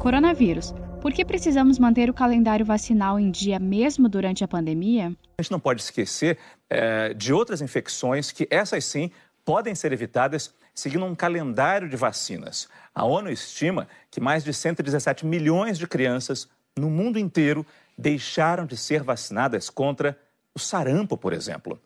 [0.00, 0.72] Coronavírus.
[1.02, 5.14] Por que precisamos manter o calendário vacinal em dia mesmo durante a pandemia?
[5.36, 6.38] A gente não pode esquecer
[6.70, 9.10] é, de outras infecções que essas sim
[9.44, 12.66] podem ser evitadas seguindo um calendário de vacinas.
[12.94, 16.48] A ONU estima que mais de 117 milhões de crianças
[16.78, 17.64] no mundo inteiro
[17.96, 20.18] deixaram de ser vacinadas contra
[20.54, 21.78] o sarampo, por exemplo.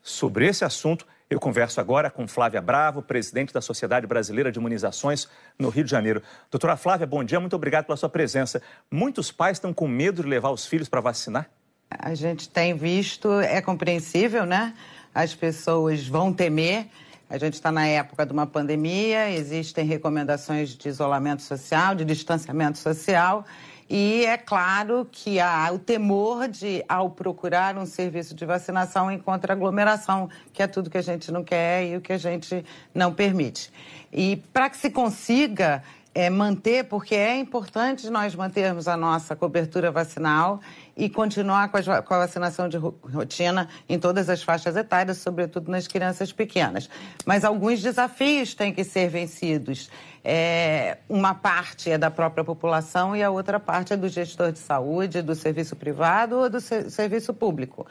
[0.00, 5.28] Sobre esse assunto, eu converso agora com Flávia Bravo, presidente da Sociedade Brasileira de Imunizações
[5.58, 6.22] no Rio de Janeiro.
[6.50, 8.62] Doutora Flávia, bom dia, muito obrigado pela sua presença.
[8.90, 11.50] Muitos pais estão com medo de levar os filhos para vacinar?
[11.90, 14.74] A gente tem visto, é compreensível, né?
[15.14, 16.86] As pessoas vão temer.
[17.28, 22.78] A gente está na época de uma pandemia, existem recomendações de isolamento social, de distanciamento
[22.78, 23.44] social.
[23.90, 29.52] E é claro que há o temor de, ao procurar um serviço de vacinação, encontra
[29.52, 33.12] aglomeração, que é tudo que a gente não quer e o que a gente não
[33.12, 33.72] permite.
[34.12, 35.82] E para que se consiga
[36.16, 40.62] é, manter, porque é importante nós mantermos a nossa cobertura vacinal
[40.96, 45.70] e continuar com a, com a, vacinação de rotina em todas as faixas etárias, sobretudo
[45.70, 46.88] nas crianças pequenas.
[47.26, 49.90] Mas alguns desafios têm que ser vencidos.
[50.24, 54.58] É, uma parte é da própria população e a outra parte é do gestor de
[54.58, 57.86] saúde, do serviço privado ou do serviço público.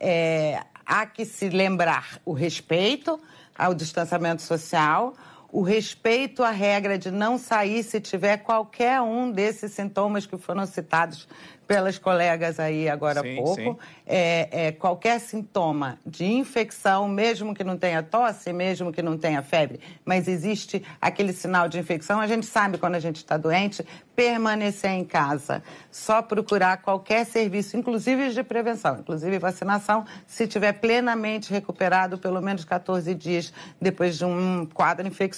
[0.00, 3.20] É, há que se lembrar o respeito
[3.56, 5.14] ao distanciamento social,
[5.50, 10.66] o respeito à regra de não sair se tiver qualquer um desses sintomas que foram
[10.66, 11.26] citados
[11.68, 17.62] pelas colegas aí agora sim, há pouco, é, é, qualquer sintoma de infecção, mesmo que
[17.62, 22.26] não tenha tosse, mesmo que não tenha febre, mas existe aquele sinal de infecção, a
[22.26, 23.84] gente sabe quando a gente está doente,
[24.16, 31.52] permanecer em casa, só procurar qualquer serviço, inclusive de prevenção, inclusive vacinação, se tiver plenamente
[31.52, 35.37] recuperado pelo menos 14 dias depois de um quadro infeccioso.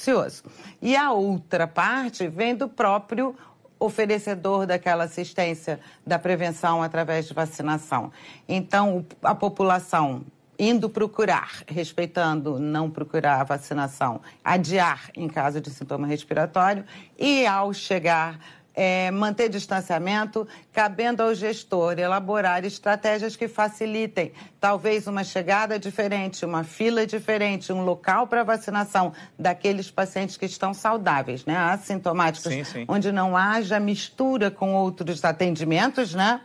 [0.80, 3.34] E a outra parte vem do próprio
[3.78, 8.12] oferecedor daquela assistência da prevenção através de vacinação.
[8.46, 10.22] Então, a população
[10.58, 16.84] indo procurar, respeitando não procurar a vacinação, adiar em caso de sintoma respiratório
[17.18, 18.38] e ao chegar
[18.74, 26.64] é, manter distanciamento, cabendo ao gestor elaborar estratégias que facilitem talvez uma chegada diferente, uma
[26.64, 32.84] fila diferente, um local para vacinação daqueles pacientes que estão saudáveis, né, assintomáticos, sim, sim.
[32.88, 36.40] onde não haja mistura com outros atendimentos, né?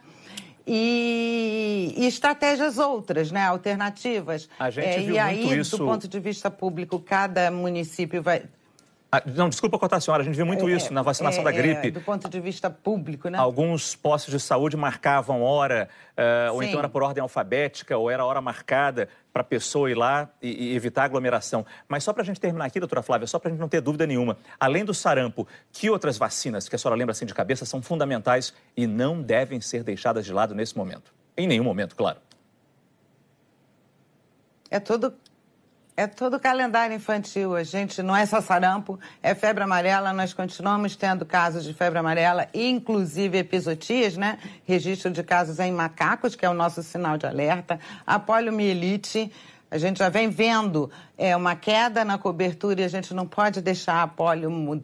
[0.67, 4.49] E, e, estratégias outras, né, alternativas.
[4.57, 5.77] A gente é, viu e aí, isso...
[5.77, 8.43] do ponto de vista público, cada município vai
[9.25, 11.51] não, desculpa cortar a senhora, a gente vê muito é, isso na vacinação é, da
[11.51, 11.87] gripe.
[11.87, 13.37] É, do ponto de vista público, né?
[13.37, 18.25] Alguns postos de saúde marcavam hora, uh, ou então era por ordem alfabética, ou era
[18.25, 21.65] hora marcada para a pessoa ir lá e, e, evitar aglomeração.
[21.87, 23.81] Mas só para a gente terminar aqui, doutora Flávia, só para a gente não ter
[23.81, 27.65] dúvida nenhuma, além do sarampo, que outras vacinas que a senhora lembra assim de cabeça
[27.65, 31.13] são fundamentais e não devem ser deixadas de lado nesse momento?
[31.37, 32.19] Em nenhum momento, claro.
[34.71, 35.13] É tudo
[35.97, 37.55] é todo calendário infantil.
[37.55, 40.11] A gente não é só sarampo, é febre amarela.
[40.11, 44.37] Nós continuamos tendo casos de febre amarela, inclusive episotias, né?
[44.65, 47.79] Registro de casos em macacos, que é o nosso sinal de alerta.
[48.05, 49.31] A poliomielite.
[49.69, 53.61] A gente já vem vendo é, uma queda na cobertura e a gente não pode
[53.61, 54.83] deixar a polio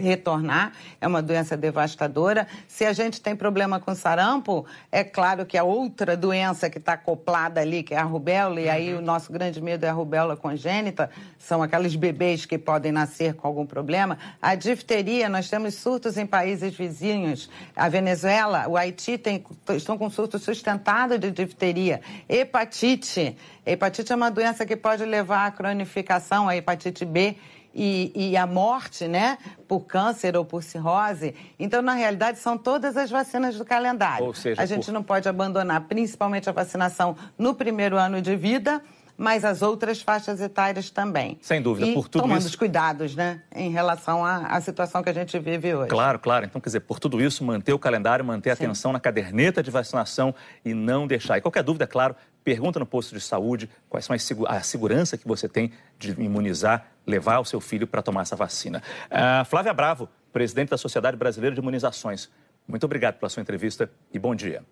[0.00, 0.72] retornar.
[1.00, 2.46] É uma doença devastadora.
[2.66, 6.92] Se a gente tem problema com sarampo, é claro que a outra doença que está
[6.92, 10.36] acoplada ali, que é a rubéola, e aí o nosso grande medo é a rubéola
[10.36, 14.18] congênita, são aqueles bebês que podem nascer com algum problema.
[14.42, 17.48] A difteria, nós temos surtos em países vizinhos.
[17.74, 22.00] A Venezuela, o Haiti tem, estão com surto sustentado de difteria.
[22.28, 23.36] Hepatite.
[23.64, 27.36] Hepatite é uma doença que pode levar a cronificação, a hepatite B
[27.74, 31.34] e, e, a morte, né, por câncer ou por cirrose.
[31.58, 34.26] Então, na realidade, são todas as vacinas do calendário.
[34.26, 34.92] Ou seja, a gente por...
[34.92, 38.82] não pode abandonar, principalmente a vacinação no primeiro ano de vida,
[39.18, 41.38] mas as outras faixas etárias também.
[41.42, 42.48] Sem dúvida, e por tudo tomando isso.
[42.48, 45.88] os cuidados, né, em relação à, à, situação que a gente vive hoje.
[45.88, 46.46] Claro, claro.
[46.46, 48.64] Então, quer dizer, por tudo isso, manter o calendário, manter a Sim.
[48.64, 50.32] atenção na caderneta de vacinação
[50.64, 51.36] e não deixar.
[51.36, 52.14] E qualquer dúvida, claro,
[52.44, 57.38] pergunta no posto de saúde quais são a segurança que você tem de imunizar, levar
[57.40, 58.82] o seu filho para tomar essa vacina.
[59.06, 62.30] Uh, Flávia Bravo, presidente da Sociedade Brasileira de Imunizações.
[62.66, 64.62] Muito obrigado pela sua entrevista e bom dia.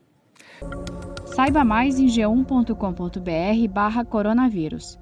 [1.34, 4.98] Saiba mais em g1.com.br barra coronavírus.